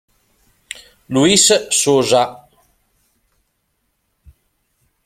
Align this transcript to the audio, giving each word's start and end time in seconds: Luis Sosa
Luis 1.09 1.53
Sosa 1.69 2.49